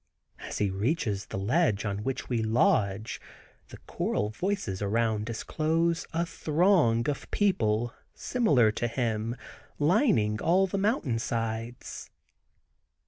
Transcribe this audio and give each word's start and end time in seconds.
As 0.39 0.57
he 0.57 0.71
reaches 0.71 1.27
the 1.27 1.37
ledge 1.37 1.85
on 1.85 1.99
which 2.03 2.27
we 2.27 2.41
lodge 2.41 3.21
the 3.67 3.77
choral 3.85 4.31
voices 4.31 4.81
around 4.81 5.27
disclose 5.27 6.07
a 6.11 6.25
throng 6.25 7.07
of 7.07 7.29
people 7.29 7.93
similar 8.15 8.71
to 8.71 8.87
him 8.87 9.35
lining 9.77 10.41
all 10.41 10.65
the 10.65 10.79
mountain 10.79 11.19
sides. 11.19 12.09